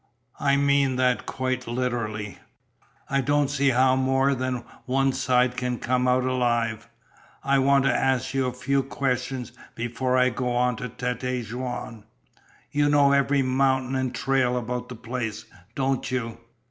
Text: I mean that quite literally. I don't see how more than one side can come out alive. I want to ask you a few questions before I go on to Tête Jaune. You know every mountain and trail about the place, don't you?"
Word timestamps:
I 0.39 0.57
mean 0.57 0.95
that 0.95 1.27
quite 1.27 1.67
literally. 1.67 2.39
I 3.07 3.21
don't 3.21 3.49
see 3.51 3.69
how 3.69 3.95
more 3.95 4.33
than 4.33 4.63
one 4.87 5.13
side 5.13 5.55
can 5.55 5.77
come 5.77 6.07
out 6.07 6.23
alive. 6.23 6.89
I 7.43 7.59
want 7.59 7.85
to 7.85 7.93
ask 7.93 8.33
you 8.33 8.47
a 8.47 8.51
few 8.51 8.81
questions 8.81 9.51
before 9.75 10.17
I 10.17 10.29
go 10.31 10.53
on 10.55 10.75
to 10.77 10.89
Tête 10.89 11.43
Jaune. 11.45 12.05
You 12.71 12.89
know 12.89 13.11
every 13.11 13.43
mountain 13.43 13.95
and 13.95 14.11
trail 14.15 14.57
about 14.57 14.89
the 14.89 14.95
place, 14.95 15.45
don't 15.75 16.09
you?" 16.09 16.39